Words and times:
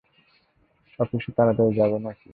অফিসে 0.99 1.31
তাড়াতাড়ি 1.37 1.71
যাবে 1.79 1.97
না 2.05 2.11
কি? 2.13 2.29